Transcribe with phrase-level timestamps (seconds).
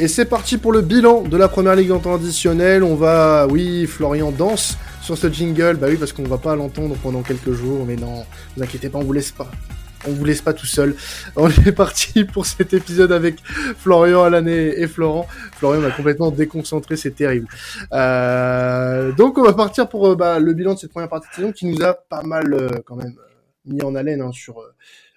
[0.00, 2.82] Et c'est parti pour le bilan de la première ligue en temps additionnel.
[2.82, 5.76] On va, oui, Florian danse sur ce jingle.
[5.76, 7.84] Bah oui, parce qu'on va pas l'entendre pendant quelques jours.
[7.84, 8.24] Mais non,
[8.56, 9.50] vous inquiétez pas, on vous laisse pas.
[10.08, 10.96] On vous laisse pas tout seul.
[11.36, 13.40] On est parti pour cet épisode avec
[13.76, 15.28] Florian, Alané et Florent.
[15.58, 17.48] Florian m'a complètement déconcentré, c'est terrible.
[17.92, 21.34] Euh, donc on va partir pour euh, bah, le bilan de cette première partie de
[21.34, 23.14] saison qui nous a pas mal euh, quand même
[23.66, 24.72] mis en haleine hein, sur euh,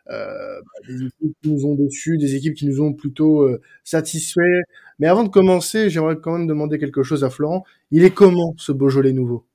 [0.10, 4.62] bah, des équipes qui nous ont dessus, des équipes qui nous ont plutôt euh, satisfaits.
[5.00, 7.64] Mais avant de commencer, j'aimerais quand même demander quelque chose à Florent.
[7.92, 9.46] Il est comment ce Beaujolais nouveau?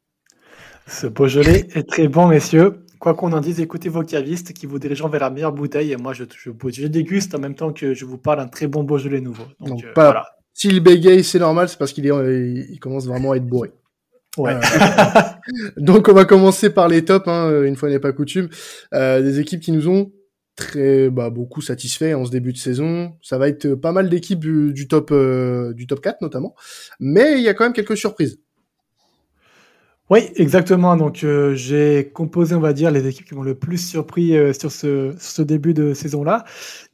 [0.87, 2.81] Ce Beaujolais est très bon, messieurs.
[2.99, 5.93] Quoi qu'on en dise, écoutez vos cavistes qui vous dirigeront vers la meilleure bouteille.
[5.93, 8.83] Et moi, je, je, déguste en même temps que je vous parle d'un très bon
[8.83, 9.45] Beaujolais nouveau.
[9.61, 10.27] Donc, euh, voilà.
[10.55, 13.71] S'il bégaye, c'est normal, c'est parce qu'il est, il commence vraiment à être bourré.
[14.37, 14.57] Ouais.
[15.77, 18.49] donc on va commencer par les tops, hein, une fois n'est pas coutume.
[18.93, 20.11] Euh, des équipes qui nous ont
[20.59, 23.15] très bah, beaucoup satisfait en ce début de saison.
[23.23, 26.55] Ça va être pas mal d'équipes du, top euh, du top 4 notamment,
[27.01, 28.41] mais il y a quand même quelques surprises.
[30.11, 30.97] Oui, exactement.
[30.97, 34.53] Donc euh, j'ai composé, on va dire, les équipes qui m'ont le plus surpris euh,
[34.53, 36.45] sur ce, ce, début de saison-là.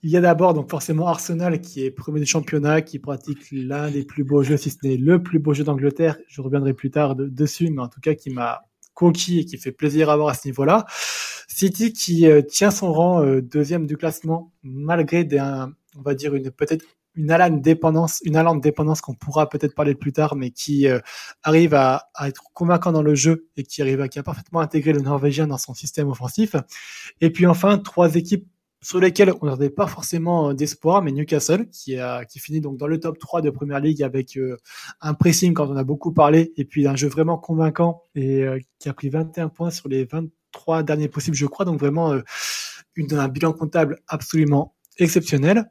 [0.02, 3.90] Il y a d'abord donc forcément Arsenal qui est premier du championnat, qui pratique l'un
[3.90, 6.18] des plus beaux jeux, si ce n'est le plus beau jeu d'Angleterre.
[6.28, 8.62] Je reviendrai plus tard dessus, mais en tout cas qui m'a
[8.94, 10.86] conquis et qui fait plaisir à voir à ce niveau-là.
[11.48, 16.34] City qui euh, tient son rang euh, deuxième du classement malgré des, on va dire
[16.34, 16.84] une peut-être
[17.16, 20.98] une allant dépendance, une dépendance qu'on pourra peut-être parler plus tard, mais qui euh,
[21.42, 24.60] arrive à, à, être convaincant dans le jeu et qui arrive à, qui a parfaitement
[24.60, 26.56] intégré le Norvégien dans son système offensif.
[27.20, 28.48] Et puis enfin trois équipes
[28.84, 32.76] sur lesquels on n'avait pas forcément euh, d'espoir, mais Newcastle, qui, a, qui finit donc
[32.76, 34.58] dans le top 3 de Première Ligue avec euh,
[35.00, 38.58] un pressing quand on a beaucoup parlé, et puis un jeu vraiment convaincant, et euh,
[38.78, 42.14] qui a pris 21 points sur les 23 derniers possibles, je crois, donc vraiment
[42.94, 45.70] une, un bilan comptable absolument exceptionnel.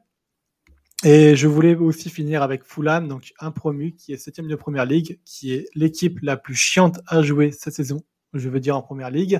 [1.04, 4.86] Et je voulais aussi finir avec Fulham, donc un promu qui est septième de Première
[4.86, 8.02] Ligue, qui est l'équipe la plus chiante à jouer cette saison,
[8.38, 9.38] je veux dire en première ligue,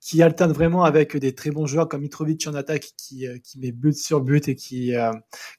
[0.00, 3.58] qui alterne vraiment avec des très bons joueurs comme Mitrovic en attaque qui, euh, qui
[3.58, 5.12] met but sur but et qui, euh,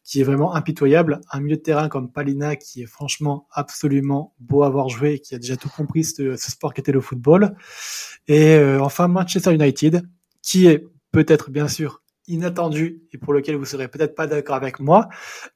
[0.03, 1.21] qui est vraiment impitoyable.
[1.31, 5.19] Un milieu de terrain comme Palina qui est franchement absolument beau à voir jouer et
[5.19, 7.55] qui a déjà tout compris ce, ce sport qu'était le football.
[8.27, 10.03] Et euh, enfin Manchester United
[10.41, 14.79] qui est peut-être bien sûr inattendu et pour lequel vous serez peut-être pas d'accord avec
[14.79, 15.09] moi,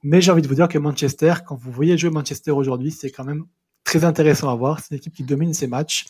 [0.03, 3.11] mais j'ai envie de vous dire que Manchester, quand vous voyez jouer Manchester aujourd'hui, c'est
[3.11, 3.45] quand même
[3.85, 4.81] très intéressant à voir.
[4.81, 6.05] C'est une équipe qui domine ses matchs.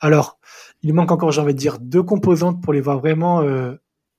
[0.00, 0.38] Alors,
[0.82, 3.74] il manque encore, j'ai envie de dire, deux composantes pour les voir vraiment euh,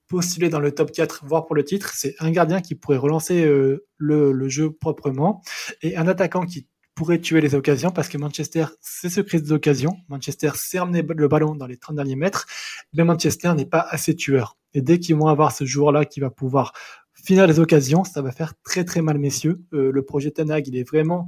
[0.07, 1.91] postuler dans le top 4, voire pour le titre.
[1.93, 5.43] C'est un gardien qui pourrait relancer euh, le, jeu proprement
[5.83, 9.97] et un attaquant qui pourrait tuer les occasions parce que Manchester, c'est ce crise d'occasion.
[10.09, 12.45] Manchester sait emmener le ballon dans les 30 derniers mètres,
[12.93, 14.57] mais Manchester n'est pas assez tueur.
[14.73, 16.73] Et dès qu'ils vont avoir ce joueur-là qui va pouvoir
[17.13, 19.61] finir les occasions, ça va faire très très mal, messieurs.
[19.73, 21.27] Euh, le projet Tanag, il est vraiment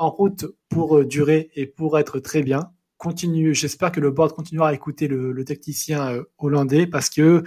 [0.00, 2.72] en route pour euh, durer et pour être très bien.
[2.96, 7.44] Continue, j'espère que le board continuera à écouter le, technicien euh, hollandais parce que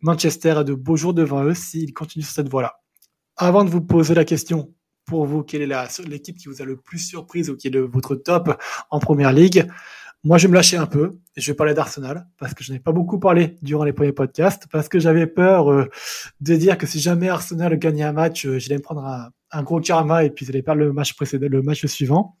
[0.00, 2.80] Manchester a de beaux jours devant eux s'il continue sur cette voie-là.
[3.36, 4.72] Avant de vous poser la question,
[5.04, 8.16] pour vous, quelle est l'équipe qui vous a le plus surprise ou qui est votre
[8.16, 9.68] top en première ligue
[10.26, 12.72] moi, je vais me lâcher un peu et je vais parler d'Arsenal parce que je
[12.72, 15.88] n'ai pas beaucoup parlé durant les premiers podcasts parce que j'avais peur euh,
[16.40, 19.80] de dire que si jamais Arsenal gagnait un match, euh, j'allais me prendre un, gros
[19.80, 22.36] karma et puis j'allais perdre le match précédent, le match suivant.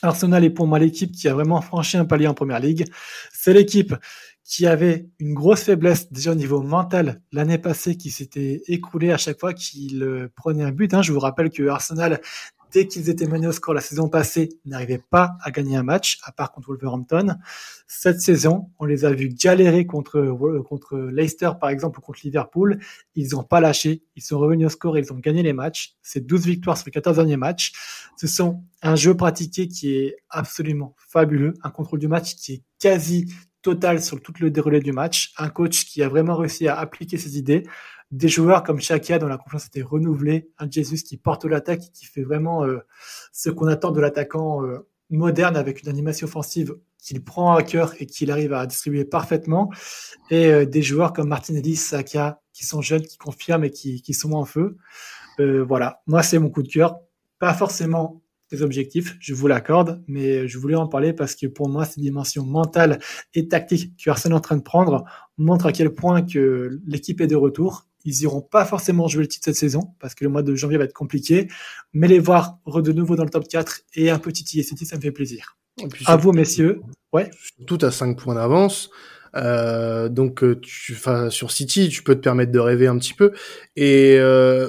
[0.00, 2.86] Arsenal est pour moi l'équipe qui a vraiment franchi un palier en première ligue.
[3.30, 3.94] C'est l'équipe
[4.42, 9.18] qui avait une grosse faiblesse déjà au niveau mental l'année passée, qui s'était écroulée à
[9.18, 10.94] chaque fois qu'il euh, prenait un but.
[10.94, 11.02] Hein.
[11.02, 12.22] Je vous rappelle que Arsenal
[12.72, 16.18] dès qu'ils étaient menés au score la saison passée, n'arrivaient pas à gagner un match,
[16.24, 17.36] à part contre Wolverhampton.
[17.86, 22.20] Cette saison, on les a vus galérer contre, euh, contre Leicester, par exemple, ou contre
[22.24, 22.78] Liverpool.
[23.14, 24.02] Ils n'ont pas lâché.
[24.16, 25.94] Ils sont revenus au score et ils ont gagné les matchs.
[26.02, 27.72] C'est 12 victoires sur les 14 derniers matchs.
[28.16, 31.54] Ce sont un jeu pratiqué qui est absolument fabuleux.
[31.62, 33.32] Un contrôle du match qui est quasi
[33.62, 35.32] total sur tout le déroulé du match.
[35.38, 37.64] Un coach qui a vraiment réussi à appliquer ses idées
[38.12, 41.90] des joueurs comme Shakia dont la confiance était renouvelée, un Jesus qui porte l'attaque et
[41.92, 42.80] qui fait vraiment euh,
[43.32, 47.94] ce qu'on attend de l'attaquant euh, moderne avec une animation offensive qu'il prend à cœur
[47.98, 49.70] et qu'il arrive à distribuer parfaitement,
[50.30, 54.14] et euh, des joueurs comme Martinelli, Saka, qui sont jeunes, qui confirment et qui, qui
[54.14, 54.76] sont en feu.
[55.38, 56.98] voilà, moi c'est mon coup de cœur.
[57.38, 61.68] Pas forcément des objectifs, je vous l'accorde, mais je voulais en parler parce que pour
[61.68, 62.98] moi, cette dimension mentale
[63.34, 65.04] et tactique que Arsenal est en train de prendre
[65.38, 67.86] montre à quel point que l'équipe est de retour.
[68.04, 70.78] Ils iront pas forcément jouer le titre cette saison parce que le mois de janvier
[70.78, 71.48] va être compliqué,
[71.92, 75.00] mais les voir de nouveau dans le top 4 et un petit City, ça me
[75.00, 75.56] fait plaisir.
[76.06, 76.82] À vous, messieurs.
[77.12, 77.30] Ouais.
[77.66, 78.90] Tout à 5 points d'avance.
[79.34, 80.96] Euh, donc, euh, tu,
[81.30, 83.32] sur City, tu peux te permettre de rêver un petit peu.
[83.76, 84.68] Et euh,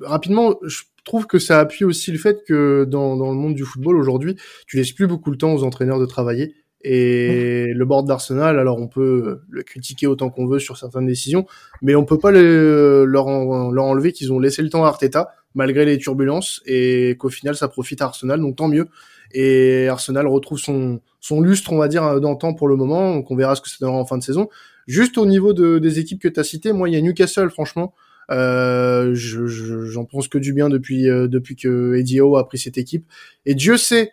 [0.00, 3.64] rapidement, je trouve que ça appuie aussi le fait que dans, dans le monde du
[3.64, 4.36] football aujourd'hui,
[4.66, 6.54] tu laisses plus beaucoup de temps aux entraîneurs de travailler.
[6.82, 11.46] Et le board d'Arsenal, alors on peut le critiquer autant qu'on veut sur certaines décisions,
[11.82, 15.84] mais on peut pas leur, leur enlever qu'ils ont laissé le temps à Arteta malgré
[15.84, 18.86] les turbulences et qu'au final ça profite à Arsenal, donc tant mieux.
[19.32, 21.00] Et Arsenal retrouve son,
[21.40, 23.98] lustre, on va dire, d'antan pour le moment, donc on verra ce que ça donnera
[23.98, 24.48] en fin de saison.
[24.86, 27.50] Juste au niveau de, des équipes que tu as citées, moi il y a Newcastle,
[27.50, 27.94] franchement,
[28.30, 32.58] euh, j'en je, pense que du bien depuis euh, depuis que Eddie Howe a pris
[32.58, 33.06] cette équipe.
[33.44, 34.10] Et Dieu sait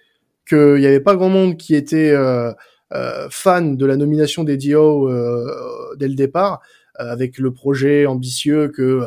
[0.48, 2.51] qu'il n'y avait pas grand monde qui était euh,
[2.94, 6.62] euh fan de la nomination d'Eddie Howe euh, dès le départ.
[7.00, 9.01] Euh, avec le projet ambitieux que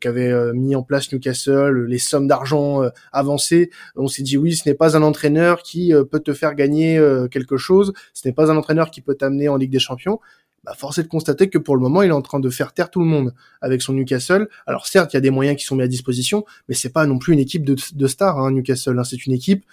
[0.00, 2.80] qu'avait mis en place Newcastle, les sommes d'argent
[3.12, 3.68] avancées.
[3.94, 6.98] On s'est dit oui, ce n'est pas un entraîneur qui peut te faire gagner
[7.30, 10.18] quelque chose, ce n'est pas un entraîneur qui peut t'amener en Ligue des Champions.
[10.64, 12.72] Bah, force est de constater que pour le moment, il est en train de faire
[12.72, 14.48] taire tout le monde avec son Newcastle.
[14.66, 17.06] Alors certes, il y a des moyens qui sont mis à disposition, mais c'est pas
[17.06, 18.98] non plus une équipe de, stars, hein, Newcastle.
[18.98, 19.04] Hein.
[19.04, 19.64] C'est une équipe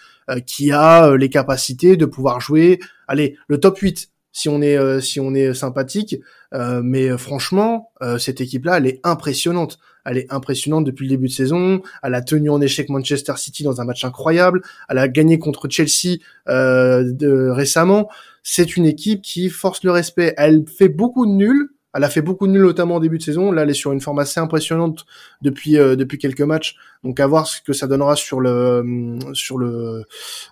[0.45, 2.79] qui a les capacités de pouvoir jouer.
[3.07, 6.17] Allez, le top 8, si on est euh, si on est sympathique.
[6.53, 9.79] Euh, mais euh, franchement, cette équipe-là, elle est impressionnante.
[10.05, 11.81] Elle est impressionnante depuis le début de saison.
[12.03, 14.61] Elle a tenu en échec Manchester City dans un match incroyable.
[14.89, 16.17] Elle a gagné contre Chelsea
[16.47, 18.09] de, récemment.
[18.43, 20.33] C'est une équipe qui force le respect.
[20.37, 23.23] Elle fait beaucoup de nuls, elle a fait beaucoup de nuls notamment en début de
[23.23, 23.53] saison.
[23.53, 25.05] Là, elle est sur une forme assez impressionnante
[25.41, 26.75] depuis euh, depuis quelques matchs.
[27.05, 30.03] Donc à voir ce que ça donnera sur le sur le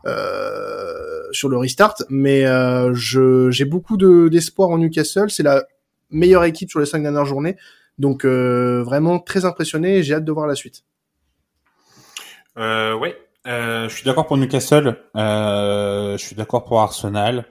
[0.05, 1.95] euh, sur le restart.
[2.09, 5.29] Mais euh, je j'ai beaucoup de d'espoir en Newcastle.
[5.29, 5.65] C'est la
[6.11, 7.57] meilleure équipe sur les cinq dernières journées.
[7.97, 10.03] Donc vraiment très impressionné.
[10.03, 10.83] J'ai hâte de voir la suite.
[12.57, 14.97] Euh, ouais, je suis d'accord pour Newcastle.
[15.15, 17.45] je suis d'accord pour Arsenal.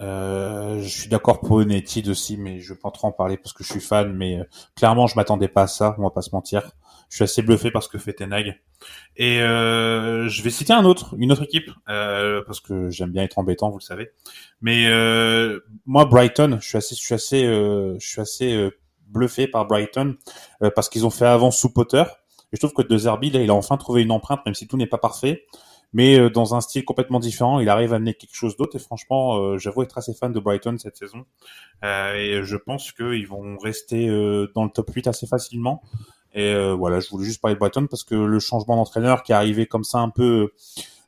[0.00, 3.64] Euh, je suis d'accord pour United aussi, mais je vais pas en parler parce que
[3.64, 4.12] je suis fan.
[4.12, 4.44] Mais euh,
[4.74, 5.94] clairement, je m'attendais pas à ça.
[5.98, 6.70] On va pas se mentir.
[7.08, 8.60] Je suis assez bluffé parce que fait Tenag.
[9.16, 13.22] Et euh, je vais citer un autre, une autre équipe euh, parce que j'aime bien
[13.22, 14.10] être embêtant, vous le savez.
[14.60, 14.88] Mais
[15.86, 18.70] moi, Brighton, je suis assez, je suis assez, je suis assez
[19.16, 20.14] bluffé par Brighton
[20.74, 22.04] parce qu'ils ont fait avant sous Potter.
[22.52, 24.68] Et je trouve que De Zerbi, là, il a enfin trouvé une empreinte, même si
[24.68, 25.44] tout n'est pas parfait
[25.92, 27.58] mais euh, dans un style complètement différent.
[27.60, 30.40] Il arrive à amener quelque chose d'autre et franchement, euh, j'avoue être assez fan de
[30.40, 31.24] Brighton cette saison.
[31.84, 34.08] Euh, et je pense qu'ils vont rester
[34.54, 35.82] dans le top 8 assez facilement.
[36.34, 39.34] Et voilà, je voulais juste parler de Brighton parce que le changement d'entraîneur qui est
[39.34, 40.52] arrivé comme ça un peu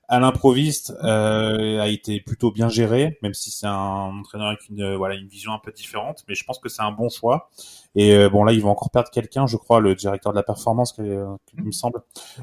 [0.09, 4.95] à l'improviste euh, a été plutôt bien géré, même si c'est un entraîneur avec une
[4.97, 7.51] voilà une vision un peu différente, mais je pense que c'est un bon choix.
[7.95, 10.43] Et euh, bon là, ils vont encore perdre quelqu'un, je crois, le directeur de la
[10.43, 12.01] performance, qui, il me semble.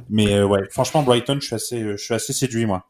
[0.09, 2.85] Mais euh, ouais, franchement, Brighton, je suis assez, je suis assez séduit moi.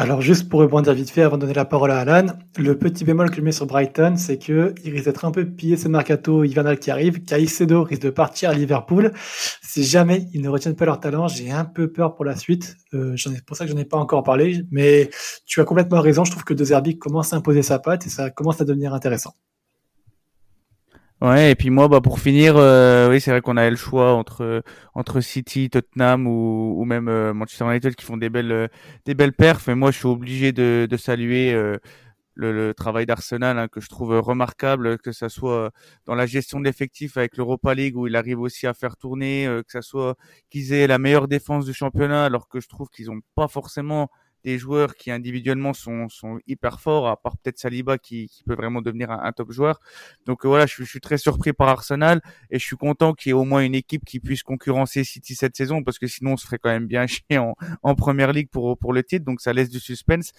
[0.00, 3.04] Alors juste pour répondre vite fait avant de donner la parole à Alan, le petit
[3.04, 5.88] bémol que je mets sur Brighton, c'est que il risque d'être un peu pillé ce
[5.88, 7.24] mercato hivernal qui arrive.
[7.24, 9.12] Caicedo risque de partir à Liverpool.
[9.60, 12.76] Si jamais ils ne retiennent pas leur talent, j'ai un peu peur pour la suite.
[12.94, 15.10] Euh, ai, pour ça que j'en ai pas encore parlé, mais
[15.46, 16.22] tu as complètement raison.
[16.22, 18.94] Je trouve que De Zerbi commence à imposer sa patte et ça commence à devenir
[18.94, 19.34] intéressant.
[21.20, 24.12] Ouais, et puis moi, bah pour finir, euh, oui, c'est vrai qu'on a le choix
[24.14, 24.62] entre
[24.94, 28.68] entre City, Tottenham ou, ou même euh, Manchester United qui font des belles euh,
[29.04, 29.66] des belles perfs.
[29.66, 31.52] Mais moi, je suis obligé de, de saluer
[32.34, 35.72] le, le, travail d'Arsenal hein, que je trouve remarquable, que ça soit
[36.06, 39.46] dans la gestion de l'effectif avec l'Europa League où il arrive aussi à faire tourner,
[39.66, 40.14] que ça soit
[40.50, 44.08] qu'ils aient la meilleure défense du championnat alors que je trouve qu'ils ont pas forcément
[44.48, 48.80] des joueurs qui individuellement sont, sont hyper forts, à part peut-être Saliba qui, peut vraiment
[48.80, 49.78] devenir un, top joueur.
[50.24, 53.32] Donc euh, voilà, je, suis très surpris par Arsenal et je suis content qu'il y
[53.32, 56.36] ait au moins une équipe qui puisse concurrencer City cette saison parce que sinon on
[56.38, 59.42] se ferait quand même bien chier en, en première ligue pour, pour le titre, donc
[59.42, 60.32] ça laisse du suspense.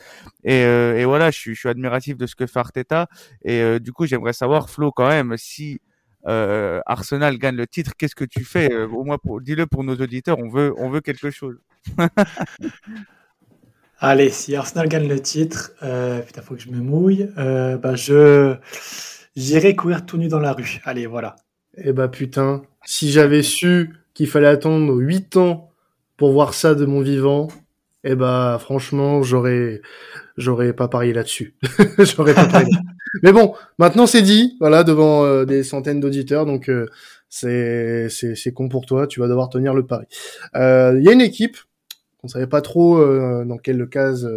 [0.43, 3.07] Et, euh, et voilà, je suis, admiratif de ce que fait Arteta
[3.43, 5.81] et euh, du coup j'aimerais savoir Flo quand même si
[6.25, 8.73] Arsenal gagne le titre, qu'est-ce que tu fais?
[8.75, 11.59] Au moins, dis-le pour nos auditeurs, on veut, on veut quelque chose.
[14.01, 17.29] Allez, si Arsenal gagne le titre, euh, putain, faut que je me mouille.
[17.37, 18.55] Euh, bah, je
[19.35, 20.79] j'irai courir tout nu dans la rue.
[20.85, 21.35] Allez, voilà.
[21.77, 25.69] Eh bah putain, si j'avais su qu'il fallait attendre 8 ans
[26.15, 27.49] pour voir ça de mon vivant,
[28.05, 29.81] eh bah franchement, j'aurais
[30.37, 31.55] j'aurais pas parié là-dessus.
[31.99, 32.71] j'aurais pas parié.
[33.23, 36.87] Mais bon, maintenant c'est dit, voilà, devant euh, des centaines d'auditeurs, donc euh,
[37.27, 40.05] c'est c'est c'est con pour toi, tu vas devoir tenir le pari.
[40.55, 41.57] Il y a une équipe
[42.19, 43.03] qu'on savait pas trop
[43.45, 44.29] dans quelle case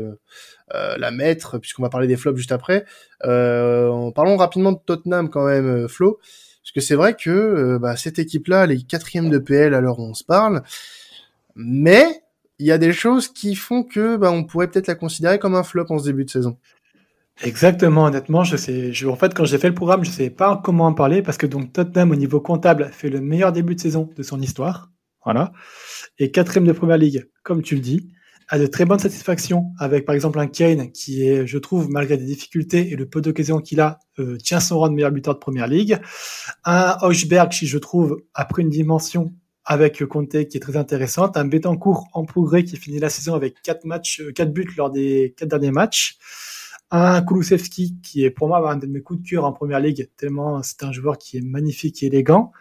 [0.72, 2.84] la mettre, puisqu'on va parler des flops juste après.
[3.20, 6.18] parlons rapidement de Tottenham quand même, Flo,
[6.62, 10.04] parce que c'est vrai que bah, cette équipe-là, les quatrièmes de PL à l'heure où
[10.04, 10.62] on se parle,
[11.54, 12.22] mais
[12.58, 15.56] il y a des choses qui font que bah, on pourrait peut-être la considérer comme
[15.56, 16.56] un flop en ce début de saison.
[17.42, 20.60] Exactement, honnêtement, je sais, en fait, quand j'ai fait le programme, je ne savais pas
[20.62, 23.80] comment en parler parce que donc Tottenham au niveau comptable fait le meilleur début de
[23.80, 24.90] saison de son histoire,
[25.24, 25.52] voilà,
[26.18, 28.12] et quatrième de première ligue, comme tu le dis,
[28.48, 32.18] a de très bonnes satisfactions avec par exemple un Kane qui est, je trouve, malgré
[32.18, 35.32] des difficultés et le peu d'occasions qu'il a, euh, tient son rang de meilleur buteur
[35.32, 35.98] de première ligue,
[36.64, 39.32] un Hochberg qui, je trouve, a pris une dimension
[39.64, 43.62] avec Conte qui est très intéressante, un Betancourt en progrès qui finit la saison avec
[43.62, 46.18] quatre matchs, euh, quatre buts lors des quatre derniers matchs.
[46.90, 50.10] Un Kulusevski qui est pour moi un de mes coups de cœur en première ligue,
[50.18, 52.52] tellement c'est un joueur qui est magnifique et élégant.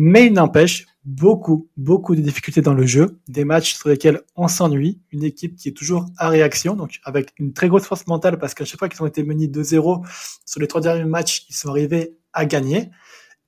[0.00, 4.46] Mais il n'empêche beaucoup, beaucoup de difficultés dans le jeu, des matchs sur lesquels on
[4.46, 8.38] s'ennuie, une équipe qui est toujours à réaction, donc avec une très grosse force mentale
[8.38, 10.06] parce qu'à chaque fois qu'ils ont été menés 2-0
[10.46, 12.90] sur les trois derniers matchs, ils sont arrivés à gagner.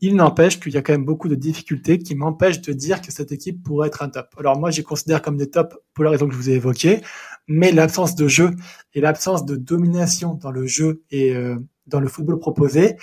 [0.01, 3.13] Il n'empêche qu'il y a quand même beaucoup de difficultés qui m'empêchent de dire que
[3.13, 4.35] cette équipe pourrait être un top.
[4.37, 7.01] Alors moi, j'y considère comme des tops pour la raison que je vous ai évoquée,
[7.47, 8.51] mais l'absence de jeu
[8.93, 11.55] et l'absence de domination dans le jeu et euh,
[11.87, 12.97] dans le football proposé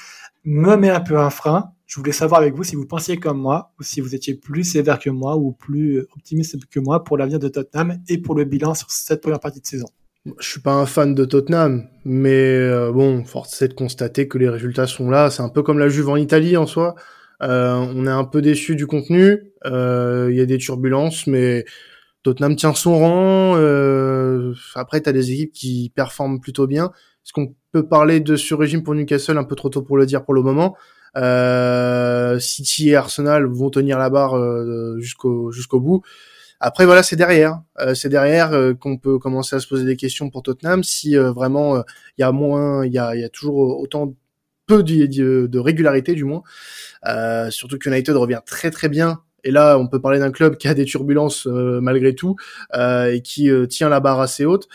[0.44, 1.72] me met un peu un frein.
[1.88, 4.66] Je voulais savoir avec vous si vous pensiez comme moi ou si vous étiez plus
[4.66, 8.44] sévère que moi ou plus optimiste que moi pour l'avenir de Tottenham et pour le
[8.44, 9.88] bilan sur cette première partie de saison.
[10.38, 14.38] Je suis pas un fan de Tottenham, mais euh, bon, force est de constater que
[14.38, 15.30] les résultats sont là.
[15.30, 16.96] C'est un peu comme la Juve en Italie en soi.
[17.42, 19.54] Euh, on est un peu déçu du contenu.
[19.66, 21.64] Euh, il y a des turbulences, mais
[22.24, 23.56] Tottenham tient son rang.
[24.76, 26.92] après, tu as des équipes qui performent plutôt bien.
[27.28, 30.24] Est-ce qu'on peut parler de sur-régime pour Newcastle Un peu trop tôt pour le dire
[30.24, 30.78] pour le moment.
[32.40, 34.36] City et Arsenal vont tenir la barre
[35.00, 36.04] jusqu'au jusqu'au bout.
[36.60, 39.96] Après voilà, c'est derrière, euh, c'est derrière euh, qu'on peut commencer à se poser des
[39.96, 41.84] questions pour Tottenham si euh, vraiment
[42.18, 44.16] il y a moins, il y a, y a toujours autant
[44.66, 46.42] peu de, de, régularité du moins.
[47.52, 49.22] surtout que United revient très très bien.
[49.44, 52.36] Et là, on peut parler d'un club qui a des turbulences malgré tout
[52.76, 54.68] et qui tient la barre assez haute.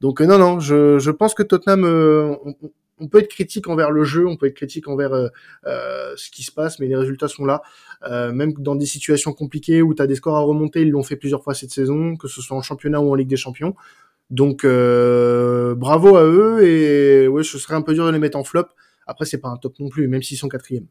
[0.00, 2.54] Donc non, non, je, je pense que Tottenham, on,
[3.00, 5.28] on peut être critique envers le jeu, on peut être critique envers euh,
[5.66, 7.62] euh, ce qui se passe, mais les résultats sont là.
[8.08, 11.02] Euh, même dans des situations compliquées où tu as des scores à remonter, ils l'ont
[11.02, 13.74] fait plusieurs fois cette saison, que ce soit en championnat ou en Ligue des Champions.
[14.30, 18.44] Donc bravo à eux et ouais, ce serait un peu dur de les mettre en
[18.44, 18.66] flop.
[19.06, 20.86] Après, c'est pas un top non plus, même s'ils sont quatrième.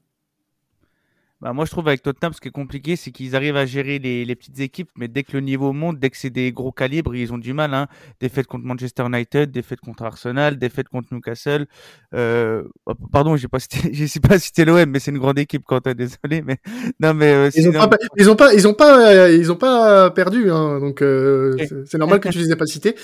[1.39, 3.99] Bah, moi, je trouve avec Tottenham, ce qui est compliqué, c'est qu'ils arrivent à gérer
[3.99, 6.71] les, les, petites équipes, mais dès que le niveau monte, dès que c'est des gros
[6.71, 7.75] calibres, ils ont du mal.
[7.75, 7.87] Hein.
[8.19, 11.67] Défaite contre Manchester United, défaite contre Arsenal, défaite contre Newcastle.
[12.15, 15.37] Euh, oh, pardon, j'ai pas cité, je sais pas cité l'OM, mais c'est une grande
[15.37, 16.57] équipe, quand désolé, mais
[16.99, 19.55] non, mais euh, ils, ont pas, ils ont pas, ils ont pas, euh, ils ont
[19.55, 22.95] pas perdu, hein, donc euh, c'est normal que tu les aies pas cités.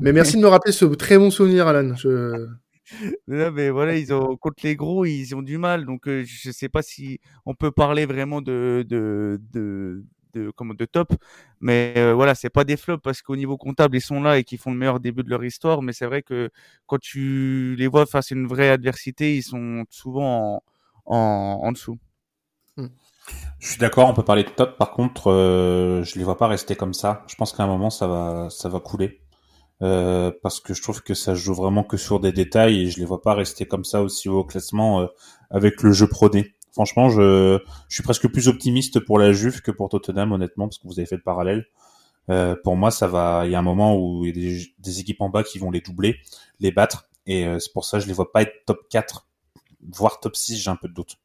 [0.00, 1.94] Mais merci de me rappeler ce très bon souvenir, Alan.
[1.94, 2.48] Je...
[3.28, 5.84] Non, mais voilà, ils ont contre les gros, ils ont du mal.
[5.84, 9.40] Donc, je je sais pas si on peut parler vraiment de de
[10.34, 11.14] de comment, de top.
[11.60, 14.44] Mais euh, voilà, c'est pas des flops parce qu'au niveau comptable, ils sont là et
[14.44, 15.82] qu'ils font le meilleur début de leur histoire.
[15.82, 16.50] Mais c'est vrai que
[16.86, 20.62] quand tu les vois face à une vraie adversité, ils sont souvent
[21.06, 21.98] en, en, dessous.
[22.76, 22.86] Mmh.
[23.58, 24.78] Je suis d'accord, on peut parler de top.
[24.78, 27.24] Par contre, euh, je les vois pas rester comme ça.
[27.28, 29.20] Je pense qu'à un moment, ça va, ça va couler.
[29.80, 32.98] Euh, parce que je trouve que ça joue vraiment que sur des détails et je
[32.98, 35.06] les vois pas rester comme ça aussi haut au classement euh,
[35.50, 36.54] avec le jeu prodé.
[36.72, 40.78] Franchement, je, je suis presque plus optimiste pour la Juve que pour Tottenham, honnêtement, parce
[40.78, 41.66] que vous avez fait le parallèle.
[42.30, 43.42] Euh, pour moi, ça va.
[43.46, 45.70] Il y a un moment où il y a des, équipes en bas qui vont
[45.70, 46.16] les doubler,
[46.60, 49.26] les battre, et euh, c'est pour ça que je les vois pas être top 4,
[49.90, 50.58] voire top 6.
[50.58, 51.16] J'ai un peu de doute.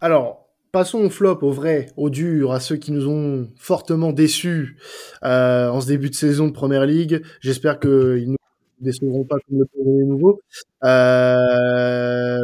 [0.00, 0.43] Alors,
[0.74, 4.76] Passons au flop, au vrai, au dur, à ceux qui nous ont fortement déçus
[5.22, 7.22] euh, en ce début de saison de Première Ligue.
[7.40, 8.36] J'espère qu'ils ne nous
[8.80, 10.40] décevront pas comme le les nouveaux.
[10.82, 12.42] Euh,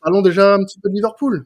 [0.00, 1.44] parlons déjà un petit peu de Liverpool.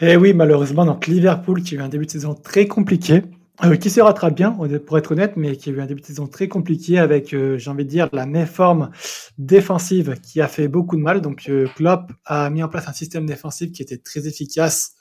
[0.00, 3.22] Eh oui, malheureusement, donc Liverpool qui a eu un début de saison très compliqué.
[3.64, 6.06] Euh, qui se rattrape bien, pour être honnête, mais qui a eu un début de
[6.06, 8.90] saison très compliqué avec, euh, j'ai envie de dire, la méforme
[9.36, 11.20] défensive qui a fait beaucoup de mal.
[11.20, 14.94] Donc, euh, Klopp a mis en place un système défensif qui était très efficace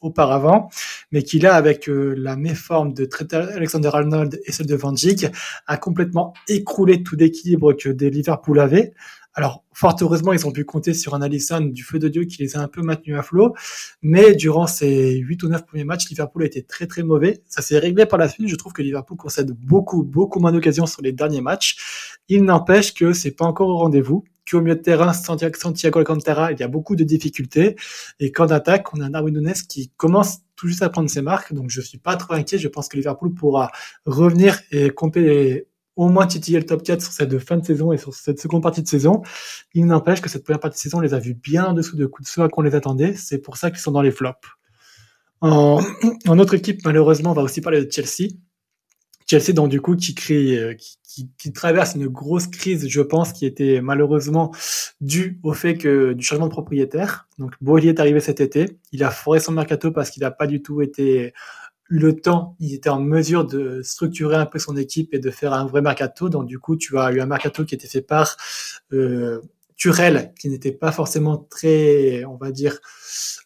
[0.00, 0.68] auparavant,
[1.10, 5.26] mais qui là, avec la méforme de Alexander Arnold et celle de Van Dijk,
[5.66, 8.94] a complètement écroulé tout l'équilibre que des Liverpool avait.
[9.38, 12.38] Alors, fort heureusement, ils ont pu compter sur un Alisson du feu de Dieu qui
[12.42, 13.54] les a un peu maintenus à flot.
[14.00, 17.42] Mais durant ces 8 ou 9 premiers matchs, Liverpool a été très très mauvais.
[17.46, 18.48] Ça s'est réglé par la suite.
[18.48, 22.16] Je trouve que Liverpool concède beaucoup, beaucoup moins d'occasions sur les derniers matchs.
[22.30, 24.24] Il n'empêche que c'est pas encore au rendez-vous.
[24.50, 27.76] qu'au milieu de terrain, Santiago Alcantara, il y a beaucoup de difficultés.
[28.20, 31.52] Et qu'en attaque, on a Darwin Nunes qui commence tout juste à prendre ses marques.
[31.52, 32.56] Donc, je suis pas trop inquiet.
[32.56, 33.70] Je pense que Liverpool pourra
[34.06, 35.66] revenir et compter
[35.96, 38.62] au moins titiller le top 4 sur cette fin de saison et sur cette seconde
[38.62, 39.22] partie de saison.
[39.74, 41.96] Il n'empêche que cette première partie de saison, on les a vus bien en dessous
[41.96, 43.14] de de à qu'on les attendait.
[43.14, 44.38] C'est pour ça qu'ils sont dans les flops.
[45.40, 45.80] En,
[46.28, 48.30] en, autre équipe, malheureusement, on va aussi parler de Chelsea.
[49.28, 53.00] Chelsea, donc du coup, qui, crée, euh, qui, qui, qui, traverse une grosse crise, je
[53.00, 54.54] pense, qui était malheureusement
[55.00, 57.26] due au fait que du changement de propriétaire.
[57.38, 58.78] Donc, Boili est arrivé cet été.
[58.92, 61.32] Il a foré son mercato parce qu'il n'a pas du tout été
[61.88, 65.30] eu le temps, il était en mesure de structurer un peu son équipe et de
[65.30, 66.28] faire un vrai mercato.
[66.28, 68.36] Donc du coup, tu as eu un mercato qui était fait par
[68.92, 69.40] euh,
[69.76, 72.80] Turel, qui n'était pas forcément très, on va dire,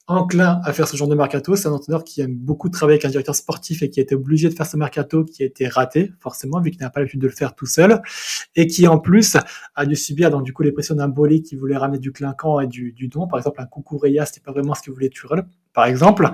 [0.06, 1.56] enclin à faire ce genre de mercato.
[1.56, 4.14] C'est un entraîneur qui aime beaucoup travailler avec un directeur sportif et qui a été
[4.14, 7.20] obligé de faire ce mercato qui a été raté, forcément, vu qu'il n'a pas l'habitude
[7.20, 8.00] de le faire tout seul.
[8.54, 9.36] Et qui, en plus,
[9.74, 12.60] a dû subir, donc, du coup, les pressions d'un Bolé qui voulait ramener du clinquant
[12.60, 13.26] et du, du don.
[13.26, 16.30] Par exemple, un Kukureya, c'était pas vraiment ce que voulait Turel par exemple,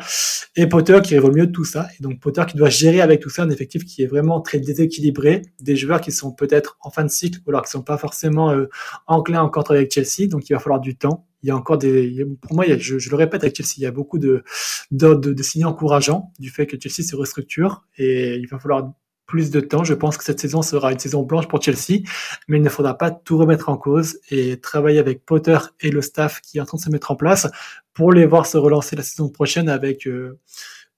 [0.57, 1.89] et Potter qui au mieux de tout ça.
[1.99, 4.59] Et donc Potter qui doit gérer avec tout ça un effectif qui est vraiment très
[4.59, 7.99] déséquilibré, des joueurs qui sont peut-être en fin de cycle ou alors qui sont pas
[7.99, 8.67] forcément euh,
[9.07, 11.27] enclins encore travailler avec Chelsea, donc il va falloir du temps.
[11.43, 13.93] Il y a encore des, pour moi, je, le répète avec Chelsea, il y a
[13.93, 14.43] beaucoup de,
[14.91, 18.91] de, de, de signes encourageants du fait que Chelsea se restructure et il va falloir
[19.27, 19.85] plus de temps.
[19.85, 22.03] Je pense que cette saison sera une saison blanche pour Chelsea,
[22.49, 26.01] mais il ne faudra pas tout remettre en cause et travailler avec Potter et le
[26.01, 27.49] staff qui est en train de se mettre en place
[27.93, 30.39] pour les voir se relancer la saison prochaine avec euh,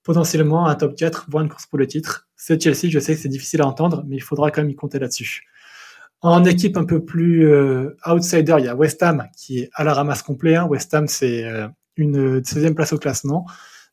[0.02, 2.28] potentiellement un top 4, voire une course pour le titre.
[2.36, 4.74] C'est Chelsea, je sais que c'est difficile à entendre, mais il faudra quand même y
[4.74, 5.42] compter là-dessus.
[6.20, 9.84] En équipe un peu plus euh, outsider, il y a West Ham qui est à
[9.84, 10.56] la ramasse complet.
[10.56, 10.66] Hein.
[10.66, 13.46] West Ham, c'est euh, une 16e place au classement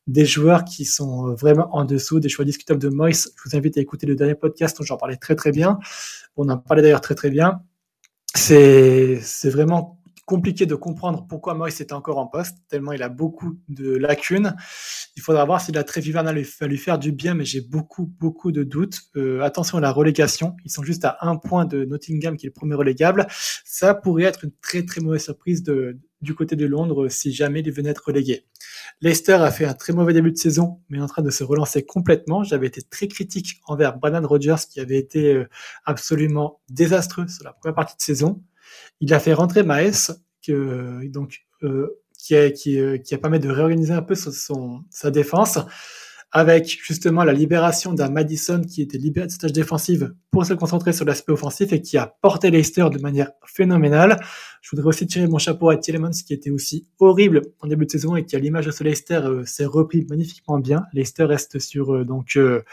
[0.07, 3.33] des joueurs qui sont euh, vraiment en dessous, des choix discutables de Moïse.
[3.37, 5.79] Je vous invite à écouter le dernier podcast où j'en parlais très très bien.
[6.35, 7.61] On en parlait d'ailleurs très très bien.
[8.35, 13.59] C'est, vraiment compliqué de comprendre pourquoi Moïse est encore en poste, tellement il a beaucoup
[13.69, 14.55] de lacunes.
[15.15, 18.11] Il faudra voir si la trêve hivernale va lui faire du bien, mais j'ai beaucoup,
[18.19, 19.01] beaucoup de doutes.
[19.15, 20.55] Euh, attention à la relégation.
[20.65, 23.27] Ils sont juste à un point de Nottingham, qui est le premier relégable.
[23.29, 27.61] Ça pourrait être une très, très mauvaise surprise de, du côté de Londres si jamais
[27.61, 28.45] il venait être relégué.
[29.01, 31.43] Leicester a fait un très mauvais début de saison, mais est en train de se
[31.43, 32.43] relancer complètement.
[32.43, 35.49] J'avais été très critique envers Brandon Rogers, qui avait été euh,
[35.85, 38.43] absolument désastreux sur la première partie de saison.
[38.99, 40.11] Il a fait rentrer Maes,
[40.47, 45.59] donc, euh, qui, a, euh, qui a permis de réorganiser un peu son, sa défense
[46.31, 50.91] avec justement la libération d'un Madison qui était libéré de stage défensive pour se concentrer
[50.91, 54.19] sur l'aspect offensif et qui a porté Leicester de manière phénoménale.
[54.61, 57.91] Je voudrais aussi tirer mon chapeau à Tielemans qui était aussi horrible en début de
[57.91, 60.83] saison et qui à l'image de ce Leicester euh, s'est repris magnifiquement bien.
[60.93, 62.63] Leicester reste sur euh, donc euh,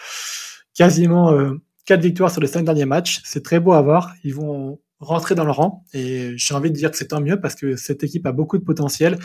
[0.74, 1.32] quasiment
[1.84, 3.20] quatre victoires sur les cinq derniers matchs.
[3.24, 4.14] C'est très beau à voir.
[4.24, 5.84] Ils vont rentrer dans le rang.
[5.92, 8.56] Et j'ai envie de dire que c'est tant mieux parce que cette équipe a beaucoup
[8.58, 9.18] de potentiel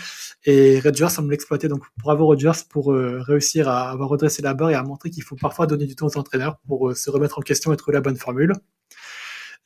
[0.46, 1.68] et Rodgers semble l'exploiter.
[1.68, 5.24] Donc bravo Rodgers pour euh, réussir à avoir redressé la barre et à montrer qu'il
[5.24, 7.96] faut parfois donner du temps aux entraîneurs pour euh, se remettre en question et trouver
[7.96, 8.54] la bonne formule.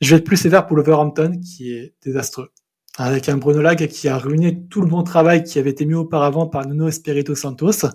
[0.00, 2.50] Je vais être plus sévère pour l'Overhampton qui est désastreux.
[2.98, 5.94] Avec un Bruno Lag qui a ruiné tout le bon travail qui avait été mis
[5.94, 7.86] auparavant par Nuno Espirito Santos.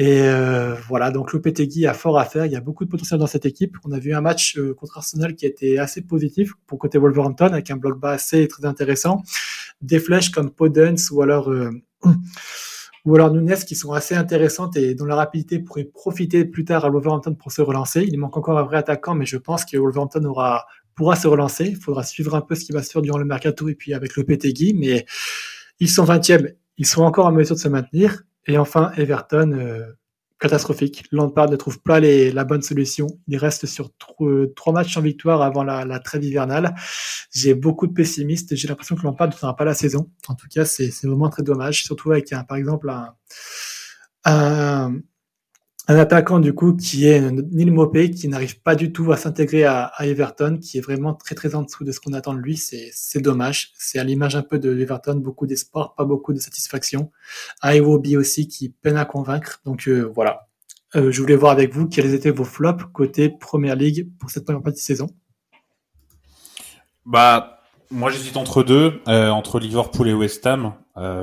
[0.00, 2.46] Et euh, voilà, donc Lopetegui a fort à faire.
[2.46, 3.76] Il y a beaucoup de potentiel dans cette équipe.
[3.84, 6.96] On a vu un match euh, contre Arsenal qui a été assez positif pour côté
[6.96, 9.22] Wolverhampton, avec un bloc bas assez très intéressant.
[9.82, 11.70] Des flèches comme Podence ou alors euh,
[13.04, 16.86] ou alors Nunes qui sont assez intéressantes et dont la rapidité pourrait profiter plus tard
[16.86, 18.02] à Wolverhampton pour se relancer.
[18.02, 21.66] Il manque encore un vrai attaquant, mais je pense que Wolverhampton aura pourra se relancer.
[21.66, 23.92] Il faudra suivre un peu ce qui va se faire durant le mercato et puis
[23.92, 25.04] avec Lopetegui, mais
[25.78, 28.22] ils sont 20e, ils sont encore en mesure de se maintenir.
[28.46, 29.92] Et enfin, Everton, euh,
[30.40, 31.04] catastrophique.
[31.12, 33.06] Lampard ne trouve pas la bonne solution.
[33.28, 36.74] Il reste sur trois matchs en victoire avant la, la trêve hivernale.
[37.32, 38.56] J'ai beaucoup de pessimistes.
[38.56, 40.10] J'ai l'impression que Lampard ne fera pas la saison.
[40.26, 41.84] En tout cas, c'est vraiment très dommage.
[41.84, 42.90] Surtout avec, un, par exemple,
[44.24, 44.94] un,
[45.88, 49.64] un attaquant du coup qui est Neil Mopé qui n'arrive pas du tout à s'intégrer
[49.64, 52.56] à, Everton, qui est vraiment très très en dessous de ce qu'on attend de lui.
[52.56, 53.72] C'est dommage.
[53.76, 57.10] C'est à l'image un peu de Everton, beaucoup d'espoir, pas beaucoup de satisfaction.
[57.64, 59.60] Iwobi aussi qui peine à convaincre.
[59.64, 60.48] Donc euh, voilà.
[60.96, 64.44] Euh, je voulais voir avec vous quels étaient vos flops côté Première Ligue pour cette
[64.44, 65.06] première partie de saison.
[67.06, 70.74] Bah moi j'hésite entre deux, euh, entre Liverpool et West Ham.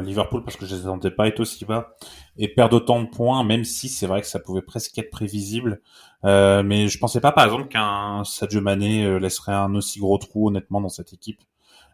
[0.02, 1.96] Liverpool parce que je les attendais pas être aussi bas
[2.38, 5.82] et perdre autant de points, même si c'est vrai que ça pouvait presque être prévisible.
[6.26, 10.18] Euh, mais je pensais pas, par exemple, qu'un Sadio Mané euh, laisserait un aussi gros
[10.18, 11.42] trou, honnêtement, dans cette équipe.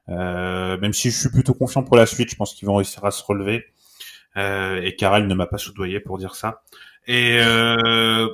[0.10, 3.04] Euh, même si je suis plutôt confiant pour la suite, je pense qu'ils vont réussir
[3.06, 3.65] à se relever.
[4.36, 6.62] Euh, et Karel ne m'a pas soudoyé pour dire ça.
[7.08, 8.28] Et euh,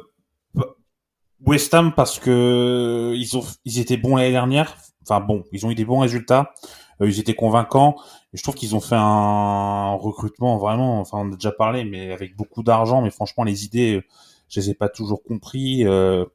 [1.46, 4.78] West Ham parce que ils ont, ils étaient bons l'année dernière.
[5.04, 6.54] Enfin bon, ils ont eu des bons résultats.
[7.08, 7.96] Ils étaient convaincants.
[8.34, 12.12] Et je trouve qu'ils ont fait un recrutement vraiment, enfin on a déjà parlé, mais
[12.12, 13.02] avec beaucoup d'argent.
[13.02, 14.04] Mais franchement, les idées,
[14.50, 15.86] je les ai pas toujours compris.
[15.86, 16.26] Euh,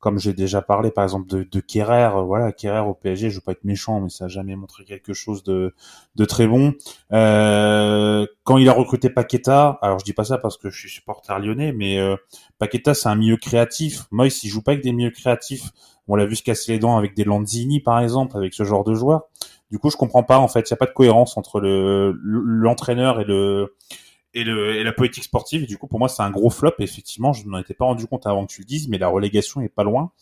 [0.00, 3.40] comme j'ai déjà parlé par exemple de, de Kerrer, voilà Kerrer au PSG, je veux
[3.42, 5.74] pas être méchant, mais ça a jamais montré quelque chose de,
[6.16, 6.74] de très bon.
[7.12, 10.88] Euh, quand il a recruté Paqueta, alors je dis pas ça parce que je suis
[10.88, 12.16] supporter lyonnais, mais euh,
[12.58, 14.06] Paqueta c'est un milieu créatif.
[14.10, 15.70] Moi, il joue pas avec des milieux créatifs.
[16.08, 18.84] On l'a vu se casser les dents avec des Lanzini par exemple, avec ce genre
[18.84, 19.24] de joueurs.
[19.70, 22.18] Du coup, je comprends pas en fait, il y a pas de cohérence entre le
[22.22, 23.76] l'entraîneur et le
[24.34, 25.66] et, le, et la politique sportive.
[25.66, 26.74] du coup, pour moi, c'est un gros flop.
[26.78, 29.60] effectivement, je n'en étais pas rendu compte avant que tu le dises, mais la relégation
[29.60, 30.12] est pas loin.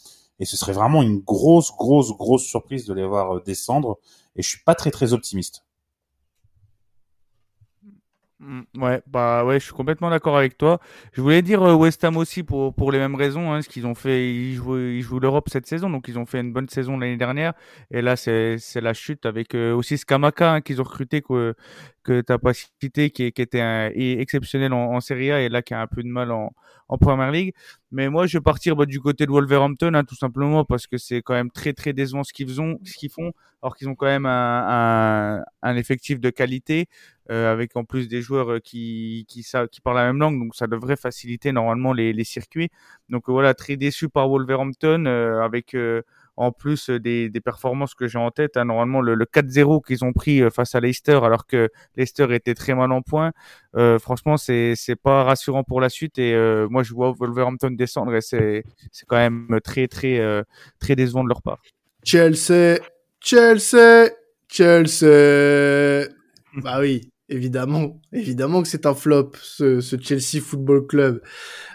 [0.41, 3.99] Et ce serait vraiment une grosse, grosse, grosse surprise de les voir euh, descendre.
[4.37, 5.65] Et je suis pas très, très optimiste.
[8.41, 10.79] Mm, ouais, bah ouais, je suis complètement d'accord avec toi.
[11.13, 13.85] Je voulais dire euh, West Ham aussi pour pour les mêmes raisons, hein, ce qu'ils
[13.85, 16.69] ont fait, ils jouent ils jouent l'Europe cette saison, donc ils ont fait une bonne
[16.69, 17.53] saison l'année dernière.
[17.91, 21.55] Et là, c'est la chute avec euh, aussi Skamaka hein, qu'ils ont recruté que
[22.05, 25.61] que t'as pas cité, qui, qui était un, exceptionnel en, en Serie A et là
[25.63, 26.53] qui a un peu de mal en
[26.91, 27.55] en Premier League.
[27.91, 30.97] Mais moi, je vais partir bah, du côté de Wolverhampton, hein, tout simplement parce que
[30.97, 33.95] c'est quand même très très décevant ce qu'ils font, ce qu'ils font, alors qu'ils ont
[33.95, 36.89] quand même un, un, un effectif de qualité.
[37.31, 40.55] Euh, avec en plus des joueurs euh, qui, qui, qui parlent la même langue, donc
[40.55, 42.71] ça devrait faciliter normalement les, les circuits.
[43.11, 45.05] Donc euh, voilà, très déçu par Wolverhampton,
[45.43, 45.77] avec
[46.37, 48.57] en plus des, des performances que j'ai en tête.
[48.57, 52.55] Hein, normalement, le, le 4-0 qu'ils ont pris face à Leicester, alors que Leicester était
[52.55, 53.33] très mal en point,
[53.77, 56.19] euh, franchement, c'est c'est pas rassurant pour la suite.
[56.19, 56.35] Et
[56.71, 60.45] moi, je vois Wolverhampton descendre et c'est c'est quand même très très
[60.79, 61.61] très décevant de leur part.
[62.05, 62.79] Chelsea,
[63.21, 64.09] Chelsea,
[64.49, 66.09] Chelsea.
[66.63, 71.21] bah oui, Évidemment, évidemment que c'est un flop, ce, Chelsea Football Club.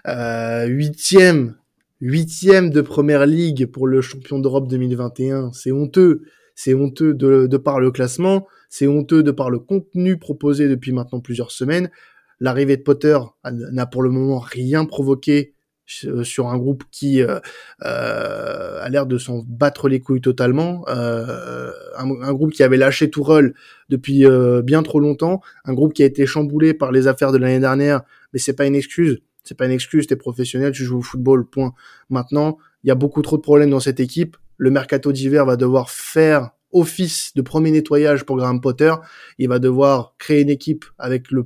[0.08, 1.56] Euh, huitième,
[2.02, 5.52] huitième de Première Ligue pour le champion d'Europe 2021.
[5.54, 6.24] C'est honteux.
[6.56, 8.48] C'est honteux de, de par le classement.
[8.70, 11.92] C'est honteux de par le contenu proposé depuis maintenant plusieurs semaines.
[12.40, 15.53] L'arrivée de Potter n'a pour le moment rien provoqué
[15.86, 17.40] sur un groupe qui euh,
[17.84, 23.10] euh, a l'air de s'en battre les couilles totalement, euh, un, groupe qui avait lâché
[23.10, 23.54] tout rôle
[23.90, 27.38] depuis euh, bien trop longtemps, un groupe qui a été chamboulé par les affaires de
[27.38, 31.00] l'année dernière, mais c'est pas une excuse, c'est pas une excuse, t'es professionnel, tu joues
[31.00, 31.74] au football, point.
[32.10, 35.58] Maintenant, il y a beaucoup trop de problèmes dans cette équipe, le mercato d'hiver va
[35.58, 38.94] devoir faire office de premier nettoyage pour Graham Potter,
[39.38, 41.46] il va devoir créer une équipe avec le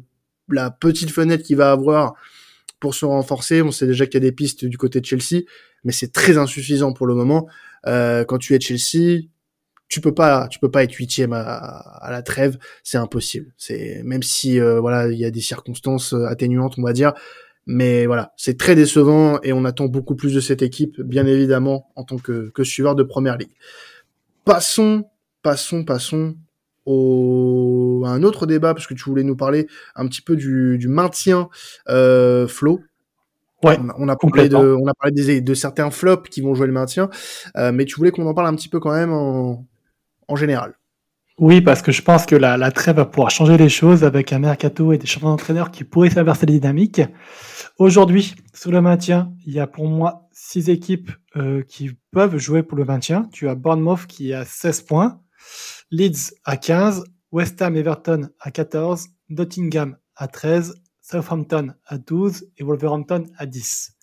[0.49, 2.15] la petite fenêtre qu'il va avoir
[2.79, 3.61] pour se renforcer.
[3.61, 5.43] On sait déjà qu'il y a des pistes du côté de Chelsea,
[5.83, 7.47] mais c'est très insuffisant pour le moment.
[7.85, 9.27] Euh, quand tu es Chelsea,
[9.87, 13.53] tu peux pas, tu peux pas être huitième à, à la trêve, c'est impossible.
[13.57, 17.13] C'est même si euh, voilà, il y a des circonstances euh, atténuantes, on va dire,
[17.65, 21.91] mais voilà, c'est très décevant et on attend beaucoup plus de cette équipe, bien évidemment,
[21.95, 23.53] en tant que, que suiveur de Première Ligue.
[24.45, 25.05] Passons,
[25.41, 26.35] passons, passons
[26.87, 30.77] au, à un autre débat, parce que tu voulais nous parler un petit peu du,
[30.77, 31.49] du maintien
[31.89, 32.79] euh, flow.
[33.63, 36.67] Ouais, on, a, parlé de, on a parlé des, de certains flops qui vont jouer
[36.67, 37.09] le maintien,
[37.57, 39.65] euh, mais tu voulais qu'on en parle un petit peu quand même en,
[40.27, 40.75] en général.
[41.39, 44.33] Oui, parce que je pense que la, la trêve va pouvoir changer les choses avec
[44.33, 47.01] un mercato et des changements d'entraîneurs qui pourraient s'inverser les dynamiques.
[47.77, 52.63] Aujourd'hui, sous le maintien, il y a pour moi six équipes euh, qui peuvent jouer
[52.63, 53.27] pour le maintien.
[53.31, 55.19] Tu as Bournemouth qui a 16 points,
[55.89, 62.63] Leeds à 15, West Ham Everton à 14, Nottingham à 13, Southampton à 12 et
[62.63, 63.95] Wolverhampton à 10.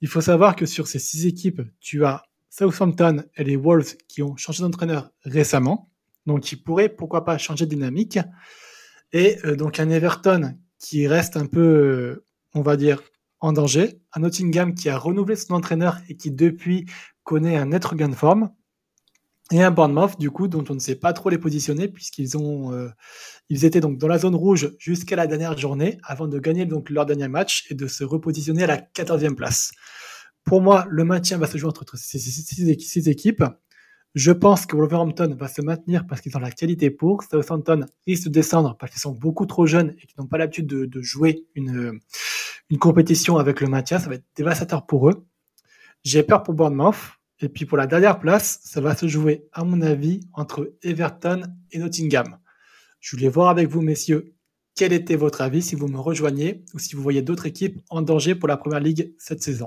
[0.00, 4.22] Il faut savoir que sur ces six équipes, tu as Southampton et les Wolves qui
[4.22, 5.90] ont changé d'entraîneur récemment,
[6.24, 8.18] donc qui pourraient pourquoi pas changer de dynamique,
[9.12, 13.02] et euh, donc un Everton qui reste un peu, euh, on va dire,
[13.40, 16.86] en danger, un Nottingham qui a renouvelé son entraîneur et qui depuis
[17.24, 18.50] connaît un net gain de forme,
[19.52, 22.72] et un Bournemouth du coup dont on ne sait pas trop les positionner puisqu'ils ont
[22.72, 22.88] euh,
[23.48, 26.88] ils étaient donc dans la zone rouge jusqu'à la dernière journée avant de gagner donc
[26.90, 29.72] leur dernier match et de se repositionner à la 14e place.
[30.44, 33.44] Pour moi, le maintien va se jouer entre ces six équipes.
[34.14, 37.22] Je pense que Wolverhampton va se maintenir parce qu'ils ont la qualité pour.
[37.22, 40.66] Southampton risque de descendre parce qu'ils sont beaucoup trop jeunes et qu'ils n'ont pas l'habitude
[40.66, 42.00] de, de, jouer une,
[42.70, 44.00] une compétition avec le maintien.
[44.00, 45.26] Ça va être dévastateur pour eux.
[46.02, 49.64] J'ai peur pour Bournemouth et puis pour la dernière place, ça va se jouer, à
[49.64, 52.38] mon avis, entre Everton et Nottingham.
[53.00, 54.34] Je voulais voir avec vous, messieurs,
[54.76, 58.02] quel était votre avis si vous me rejoignez ou si vous voyez d'autres équipes en
[58.02, 59.66] danger pour la Première Ligue cette saison.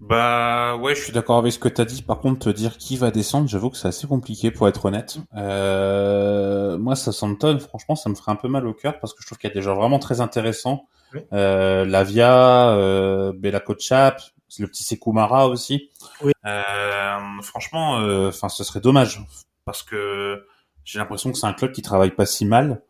[0.00, 2.02] Bah ouais, je suis d'accord avec ce que tu as dit.
[2.02, 5.18] Par contre, te dire qui va descendre, j'avoue que c'est assez compliqué pour être honnête.
[5.36, 9.22] Euh, moi, ça tonnes, franchement, ça me ferait un peu mal au cœur parce que
[9.22, 10.88] je trouve qu'il y a des gens vraiment très intéressants.
[11.32, 14.20] Euh, Lavia, euh, Bella Kochap,
[14.60, 15.90] le petit Sekoumara aussi.
[16.22, 16.32] Oui.
[16.44, 19.24] Euh, franchement, euh, enfin, ce serait dommage.
[19.64, 20.44] parce que
[20.84, 22.82] j'ai l'impression que c'est un club qui travaille pas si mal,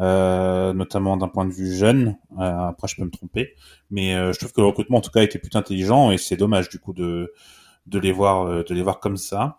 [0.00, 2.18] euh, notamment d'un point de vue jeune.
[2.38, 3.54] Euh, après, je peux me tromper,
[3.90, 6.36] mais euh, je trouve que le recrutement en tout cas était plutôt intelligent et c'est
[6.36, 7.32] dommage du coup de
[7.86, 9.58] de les voir de les voir comme ça.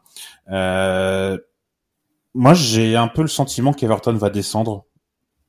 [2.34, 4.86] moi, j'ai un peu le sentiment qu'Everton va descendre.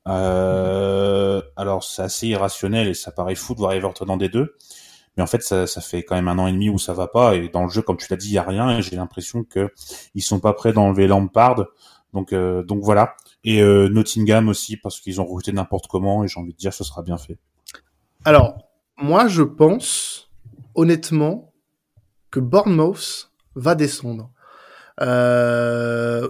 [0.05, 4.55] alors, c'est assez irrationnel et ça paraît fou de voir Everton en des deux.
[5.17, 7.35] Mais en fait, ça, fait quand même un an et demi où ça va pas.
[7.35, 8.77] Et dans le jeu, comme tu l'as dit, il y a rien.
[8.77, 9.71] Et j'ai l'impression que
[10.15, 11.65] ils sont pas prêts d'enlever Lampard.
[12.13, 13.15] Donc, euh, donc voilà.
[13.43, 16.23] Et euh, Nottingham aussi, parce qu'ils ont recruté n'importe comment.
[16.23, 17.37] Et j'ai envie de dire, ce sera bien fait.
[18.25, 18.57] Alors,
[18.97, 20.29] moi, je pense,
[20.75, 21.53] honnêtement,
[22.31, 24.31] que Bournemouth va descendre.
[25.01, 26.29] Euh,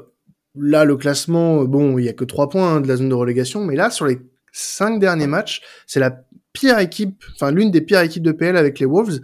[0.56, 3.16] là, le classement, bon, il y a que trois points hein, de la zone de
[3.16, 4.20] relégation, mais là, sur les
[4.52, 8.80] cinq derniers matchs, c'est la pire équipe, enfin l'une des pires équipes de PL avec
[8.80, 9.20] les Wolves.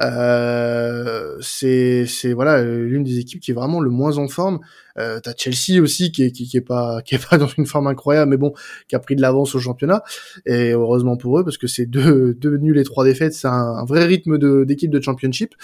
[0.00, 4.58] Euh, c'est c'est voilà l'une des équipes qui est vraiment le moins en forme.
[4.98, 7.86] Euh, T'as Chelsea aussi qui est, qui, est pas qui est pas dans une forme
[7.86, 8.52] incroyable, mais bon
[8.88, 10.02] qui a pris de l'avance au championnat
[10.46, 13.84] et heureusement pour eux parce que c'est deux deux nuls et trois défaites, c'est un,
[13.84, 15.54] vrai rythme de d'équipe de championship.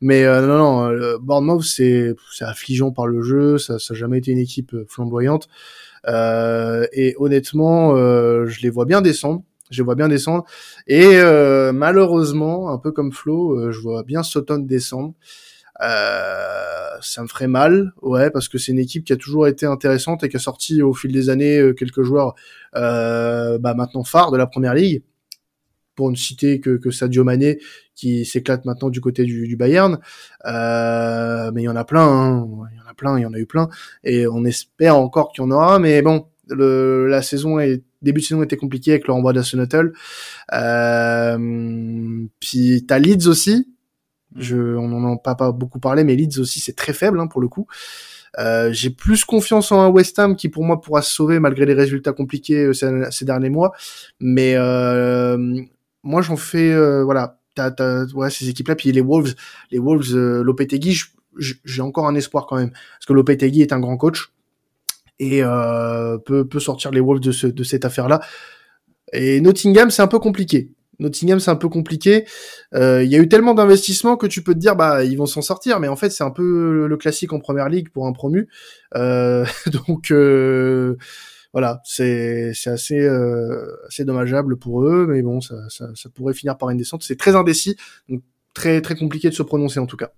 [0.00, 3.96] Mais euh, non non, le Bournemouth c'est c'est affligeant par le jeu, ça ça a
[3.96, 5.48] jamais été une équipe flamboyante.
[6.08, 10.44] Euh, et honnêtement, euh, je les vois bien descendre je vois bien descendre.
[10.86, 15.14] Et euh, malheureusement, un peu comme Flo, euh, je vois bien Sutton descendre.
[15.82, 19.64] Euh, ça me ferait mal, ouais, parce que c'est une équipe qui a toujours été
[19.64, 22.34] intéressante et qui a sorti au fil des années quelques joueurs
[22.74, 25.02] bah, maintenant phares de la première ligue.
[25.96, 27.58] Pour ne citer que, que Sadio Mané,
[27.94, 29.98] qui s'éclate maintenant du côté du, Bayern.
[30.44, 32.48] Mais il y en a plein, hein.
[32.72, 33.68] il y en a plein, il y en a eu plein.
[34.04, 38.26] Et on espère encore qu'il y en aura, mais bon, la saison est début de
[38.26, 39.92] saison était compliqué avec le renvoi d'Arsenal.
[40.52, 43.68] Euh, puis t'as Leeds aussi.
[44.36, 47.26] Je, on n'en a pas, pas beaucoup parlé, mais Leeds aussi c'est très faible hein,
[47.26, 47.66] pour le coup.
[48.38, 51.66] Euh, j'ai plus confiance en un West Ham qui pour moi pourra se sauver malgré
[51.66, 53.72] les résultats compliqués euh, ces, derniers mois.
[54.20, 55.60] Mais euh,
[56.02, 59.34] moi j'en fais euh, voilà, t'as, t'as ouais, ces équipes-là puis les Wolves,
[59.70, 61.00] les Wolves, euh, Lopetegui,
[61.38, 64.32] j'ai encore un espoir quand même parce que Lopetegui est un grand coach
[65.20, 68.20] et euh, peut, peut sortir les Wolves de, ce, de cette affaire-là.
[69.12, 70.72] Et Nottingham, c'est un peu compliqué.
[70.98, 72.24] Nottingham, c'est un peu compliqué.
[72.74, 75.26] Euh, il y a eu tellement d'investissements que tu peux te dire, bah, ils vont
[75.26, 75.78] s'en sortir.
[75.78, 78.48] Mais en fait, c'est un peu le classique en première ligue pour un promu.
[78.96, 79.44] Euh,
[79.88, 80.96] donc, euh,
[81.52, 85.06] voilà, c'est assez euh, assez dommageable pour eux.
[85.08, 87.02] Mais bon, ça, ça, ça pourrait finir par une descente.
[87.02, 87.76] C'est très indécis,
[88.08, 88.22] donc
[88.54, 90.12] très très compliqué de se prononcer en tout cas.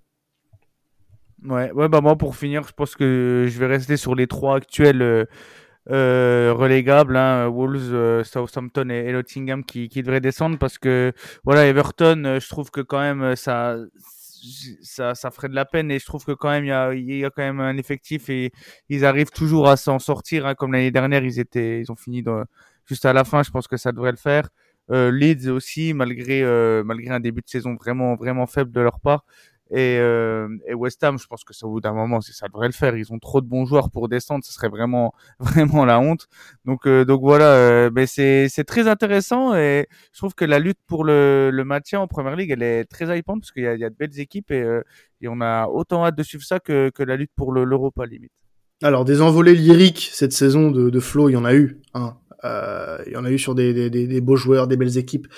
[1.45, 4.57] Ouais, ouais, bah moi pour finir, je pense que je vais rester sur les trois
[4.57, 5.25] actuels euh,
[5.91, 11.13] euh relégables, hein, Wolves, euh, Southampton et, Nottingham qui, qui devraient descendre parce que
[11.45, 13.77] voilà Everton, euh, je trouve que quand même ça
[14.83, 16.95] ça, ça ferait de la peine et je trouve que quand même il y a,
[16.95, 18.53] y a quand même un effectif et
[18.89, 20.47] ils arrivent toujours à s'en sortir.
[20.47, 22.45] Hein, comme l'année dernière, ils étaient, ils ont fini dans,
[22.87, 23.43] juste à la fin.
[23.43, 24.49] Je pense que ça devrait le faire.
[24.91, 26.43] Leeds aussi, malgré
[26.85, 29.25] malgré un début de saison vraiment vraiment faible de leur part.
[29.75, 32.67] Et, euh, et, West Ham, je pense que ça, au bout d'un moment, ça devrait
[32.67, 32.95] le faire.
[32.95, 36.29] Ils ont trop de bons joueurs pour descendre, ce serait vraiment, vraiment la honte.
[36.67, 40.59] Donc, euh, donc voilà, euh, mais c'est, c'est très intéressant et je trouve que la
[40.59, 43.67] lutte pour le, le maintien en Première Ligue, elle est très hypante parce qu'il y
[43.67, 44.83] a, y a de belles équipes et, euh,
[45.23, 48.05] et on a autant hâte de suivre ça que, que la lutte pour le, l'Europa
[48.05, 48.33] limite.
[48.83, 51.81] Alors, des envolées lyriques cette saison de, de Flo, il y en a eu.
[51.95, 52.17] Hein.
[52.45, 55.29] Euh, il y en a eu sur des, des, des, beaux joueurs, des belles équipes,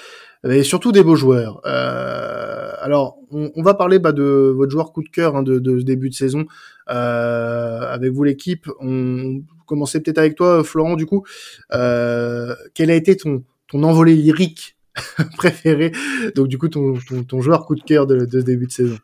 [0.45, 1.61] et surtout des beaux joueurs.
[1.65, 5.59] Euh, alors, on, on, va parler bah, de votre joueur coup de cœur hein, de,
[5.59, 6.45] de, ce début de saison
[6.91, 8.69] euh, avec vous l'équipe.
[8.81, 10.97] On commençait peut-être avec toi, Florent.
[10.97, 11.25] Du coup,
[11.73, 14.77] euh, quel a été ton ton envolée lyrique
[15.37, 15.93] préféré
[16.35, 18.73] Donc, du coup, ton, ton, ton joueur coup de cœur de, de ce début de
[18.73, 18.99] saison?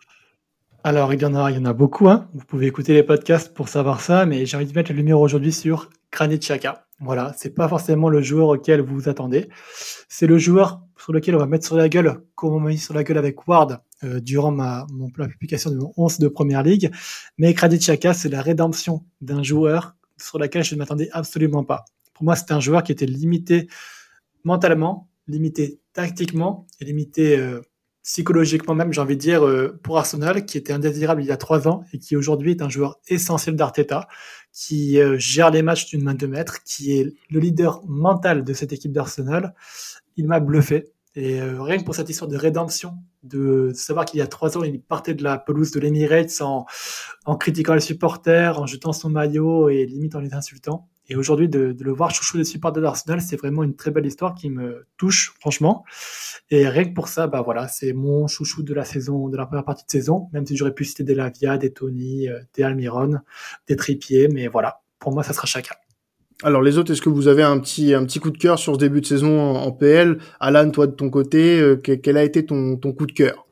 [0.85, 2.09] Alors, il y en a, il y en a beaucoup.
[2.09, 2.29] Hein.
[2.35, 5.21] Vous pouvez écouter les podcasts pour savoir ça, mais j'ai envie de mettre la lumière
[5.21, 6.87] aujourd'hui sur Granit Xhaka.
[7.01, 9.49] Voilà, c'est pas forcément le joueur auquel vous vous attendez.
[10.09, 12.79] C'est le joueur sur lequel on va mettre sur la gueule, comme on m'a mis
[12.79, 16.29] sur la gueule avec Ward euh, durant ma mon, la publication de mon 11 de
[16.29, 16.91] Première Ligue.
[17.39, 21.87] Mais Granit Xhaka, c'est la rédemption d'un joueur sur laquelle je ne m'attendais absolument pas.
[22.13, 23.67] Pour moi, c'est un joueur qui était limité
[24.45, 27.63] mentalement, limité tactiquement et limité euh,
[28.03, 31.37] psychologiquement même, j'ai envie de dire, euh, pour Arsenal, qui était indésirable il y a
[31.37, 34.09] trois ans et qui aujourd'hui est un joueur essentiel d'Arteta,
[34.53, 38.53] qui euh, gère les matchs d'une main de maître, qui est le leader mental de
[38.53, 39.55] cette équipe d'Arsenal.
[40.17, 40.93] Il m'a bluffé.
[41.17, 44.57] Et euh, rien que pour cette histoire de rédemption, de savoir qu'il y a trois
[44.57, 46.67] ans, il partait de la pelouse de l'Emirates en,
[47.27, 50.89] en critiquant les supporters, en jetant son maillot et limite en les insultant.
[51.11, 54.07] Et aujourd'hui, de, le voir chouchou des supporters de l'Arsenal, c'est vraiment une très belle
[54.07, 55.85] histoire qui me touche, franchement.
[56.51, 59.45] Et rien que pour ça, bah voilà, c'est mon chouchou de la saison, de la
[59.45, 62.63] première partie de saison, même si j'aurais pu citer des Lavia, des Tony, euh, des
[62.63, 63.19] Almiron,
[63.67, 65.75] des Trippier, mais voilà, pour moi, ça sera chacun.
[66.45, 68.75] Alors les autres, est-ce que vous avez un petit un petit coup de cœur sur
[68.75, 72.47] ce début de saison en, PL Alan, toi de ton côté, euh, quel a été
[72.47, 73.50] ton, ton coup de cœur?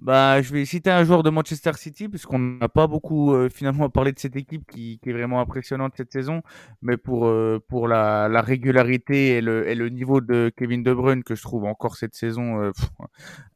[0.00, 3.90] Bah, je vais citer un joueur de Manchester City, puisqu'on n'a pas beaucoup euh, finalement
[3.90, 6.42] parlé de cette équipe qui, qui, est vraiment impressionnante cette saison,
[6.82, 10.94] mais pour euh, pour la, la, régularité et le, et le niveau de Kevin De
[10.94, 12.70] Bruyne que je trouve encore cette saison euh,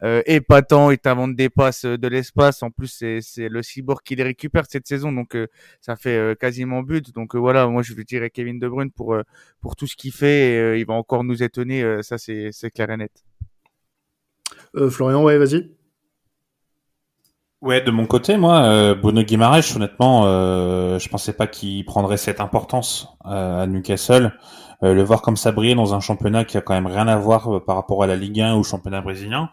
[0.03, 2.65] euh épatant, il t'invente des passes de l'espace.
[2.65, 5.37] En plus, c'est le cyborg qui les récupère cette saison, donc
[5.81, 7.15] ça fait quasiment but.
[7.15, 9.17] Donc voilà, moi je vais tirer Kevin De Bruyne pour
[9.61, 10.79] pour tout ce qu'il fait.
[10.81, 13.13] Il va encore nous étonner, ça c'est clair et net.
[14.91, 15.82] Florian, ouais, vas-y.
[17.63, 19.23] Ouais, de mon côté, moi, euh, Bruno
[19.77, 24.33] honnêtement, euh, je pensais pas qu'il prendrait cette importance euh, à Newcastle.
[24.83, 27.17] Euh, le voir comme ça briller dans un championnat qui a quand même rien à
[27.17, 29.49] voir euh, par rapport à la Ligue 1 ou au championnat brésilien,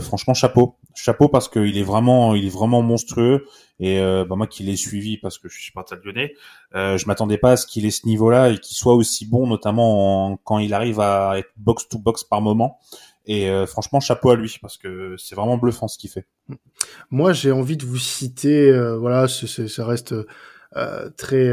[0.00, 3.46] franchement, chapeau, chapeau parce qu'il est vraiment, il est vraiment monstrueux.
[3.80, 6.34] Et bah, moi, qui l'ai suivi parce que je suis pas lyonnais,
[6.74, 10.38] je m'attendais pas à ce qu'il ait ce niveau-là et qu'il soit aussi bon, notamment
[10.44, 12.78] quand il arrive à être box to box par moment.
[13.26, 16.26] Et euh, franchement, chapeau à lui parce que c'est vraiment bluffant ce qu'il fait.
[17.10, 20.14] Moi, j'ai envie de vous citer, euh, voilà, ça reste
[20.76, 21.52] euh, très,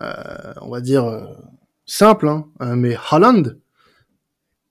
[0.00, 1.28] on va dire
[1.86, 3.42] simple, hein, mais Haaland,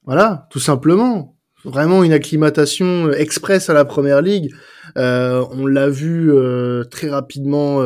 [0.06, 4.54] voilà, tout simplement, vraiment une acclimatation express à la première ligue.
[4.96, 6.34] on l'a vu
[6.90, 7.80] très rapidement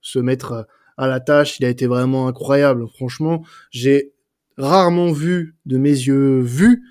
[0.00, 1.58] se mettre à la tâche.
[1.60, 2.86] Il a été vraiment incroyable.
[2.96, 4.12] Franchement, j'ai
[4.58, 6.82] rarement vu de mes yeux vus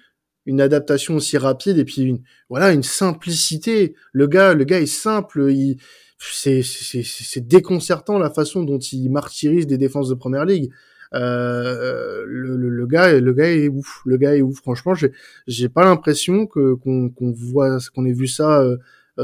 [0.45, 3.95] une adaptation aussi rapide et puis une, voilà une simplicité.
[4.13, 5.52] Le gars, le gars est simple.
[5.52, 5.78] Il,
[6.19, 10.71] c'est, c'est, déconcertant la façon dont il martyrise des défenses de première ligue.
[11.13, 14.02] Euh, le, le, gars, le gars est ouf.
[14.06, 14.58] Le gars est ouf.
[14.58, 15.12] Franchement, j'ai,
[15.47, 18.78] j'ai pas l'impression que qu'on, voit, qu'on ait vu ça euh,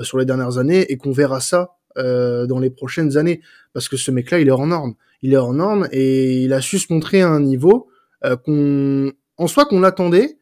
[0.04, 3.42] sur les dernières années et qu'on verra ça euh, dans les prochaines années.
[3.74, 4.96] Parce que ce mec-là, il est hors norme.
[5.22, 7.88] Il est hors norme et il a su se montrer à un niveau
[8.26, 10.38] euh, qu'on, en soi, qu'on l'attendait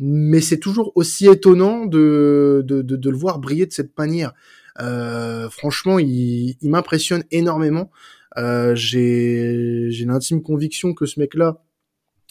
[0.00, 4.32] mais c'est toujours aussi étonnant de, de, de, de, le voir briller de cette manière.
[4.80, 7.90] Euh, franchement, il, il m'impressionne énormément.
[8.36, 11.62] Euh, J'ai l'intime conviction que ce mec-là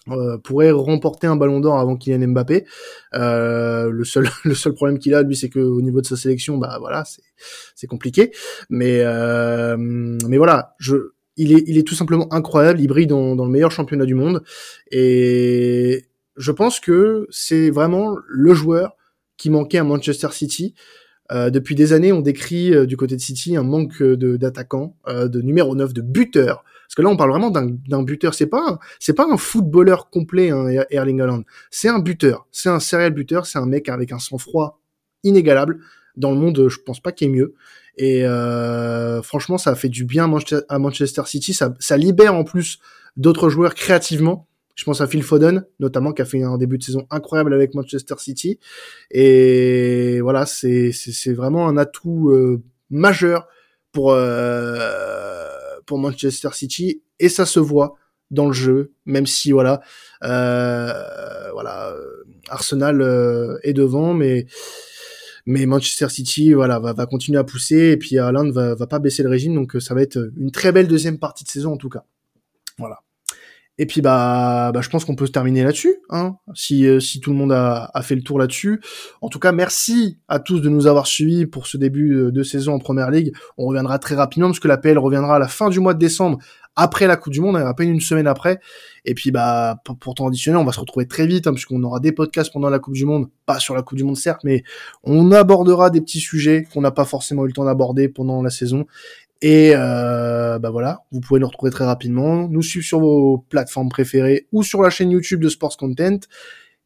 [0.10, 2.66] euh, pourrait remporter un ballon d'or avant Kylian Mbappé.
[3.16, 6.16] Euh, le seul le seul problème qu'il a, lui, c'est que au niveau de sa
[6.16, 7.04] sélection, bah voilà,
[7.76, 8.32] c'est compliqué.
[8.70, 12.80] Mais euh, mais voilà, je il est, il est tout simplement incroyable.
[12.80, 14.44] Il brille dans, dans le meilleur championnat du monde.
[14.92, 16.06] Et,
[16.38, 18.96] je pense que c'est vraiment le joueur
[19.38, 20.74] qui manquait à Manchester City.
[21.32, 24.96] Euh, depuis des années, on décrit euh, du côté de City un manque de d'attaquants,
[25.08, 26.64] euh, de numéro 9, de buteur.
[26.88, 28.34] Parce que là, on parle vraiment d'un buteur.
[28.34, 31.44] C'est pas c'est pas un footballeur complet, hein, Erling Haaland.
[31.70, 32.48] C'est un buteur.
[32.52, 33.46] C'est un serial buteur.
[33.46, 34.80] C'est un mec avec un sang-froid
[35.24, 35.80] inégalable.
[36.16, 37.56] Dans le monde, je pense pas qu'il y mieux.
[37.98, 40.32] Et euh, franchement, ça a fait du bien
[40.70, 41.54] à Manchester City.
[41.54, 42.80] Ça libère en plus
[43.18, 44.48] d'autres joueurs créativement.
[44.78, 47.74] Je pense à Phil Foden, notamment, qui a fait un début de saison incroyable avec
[47.74, 48.60] Manchester City.
[49.10, 50.94] Et voilà, c'est
[51.34, 52.62] vraiment un atout euh,
[52.92, 53.48] majeur
[53.92, 55.48] pour euh,
[55.88, 57.96] pour Manchester City et ça se voit
[58.30, 59.82] dans le jeu, même si voilà,
[60.24, 61.96] euh, voilà,
[62.50, 64.46] Arsenal euh, est devant, mais
[65.48, 69.00] mais Manchester City voilà va, va continuer à pousser et puis Haaland va va pas
[69.00, 71.78] baisser le régime, donc ça va être une très belle deuxième partie de saison en
[71.78, 72.04] tout cas.
[72.78, 73.00] Voilà.
[73.80, 77.20] Et puis bah, bah je pense qu'on peut se terminer là-dessus, hein, si, euh, si
[77.20, 78.82] tout le monde a, fait le tour là-dessus.
[79.22, 82.44] En tout cas, merci à tous de nous avoir suivis pour ce début euh, de
[82.44, 83.34] saison en Première Ligue.
[83.58, 86.00] On reviendra très rapidement parce que la PL reviendra à la fin du mois de
[86.00, 86.40] décembre,
[86.78, 88.60] après la Coupe du Monde, à peine une semaine après.
[89.04, 90.30] Et puis bah pour, pour on
[90.64, 93.30] va se retrouver très vite hein, puisqu'on aura des podcasts pendant la Coupe du Monde,
[93.46, 94.64] pas sur la Coupe du Monde certes, mais
[95.04, 98.52] on abordera des petits sujets qu'on n'a pas forcément eu le temps d'aborder pendant la
[98.52, 98.86] saison.
[99.42, 103.90] Et euh, bah voilà, vous pouvez nous retrouver très rapidement, nous suivre sur vos plateformes
[103.90, 106.20] préférées ou sur la chaîne YouTube de Sports Content.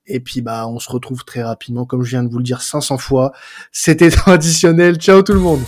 [0.07, 2.61] Et puis bah on se retrouve très rapidement, comme je viens de vous le dire
[2.61, 3.31] 500 fois.
[3.71, 4.95] C'était traditionnel.
[4.97, 5.61] Ciao tout le monde.